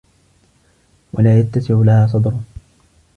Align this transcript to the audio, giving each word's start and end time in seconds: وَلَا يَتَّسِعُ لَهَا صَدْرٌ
وَلَا 1.13 1.39
يَتَّسِعُ 1.39 1.81
لَهَا 1.83 2.07
صَدْرٌ 2.07 2.33